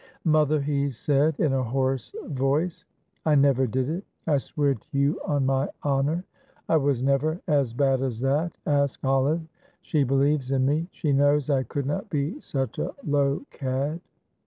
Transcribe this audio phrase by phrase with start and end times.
[0.25, 2.85] "Mother," he said, in a hoarse voice,
[3.23, 6.23] "I never did it, I swear to you on my honour;
[6.67, 9.43] I was never as bad as that; ask Olive,
[9.83, 14.01] she believes in me, she knows I could not be such a low cad."